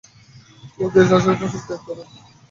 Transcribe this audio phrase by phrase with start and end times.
[0.75, 2.21] কেউ-কেউ, চাষের ফসল ত্যাগ করেছেন।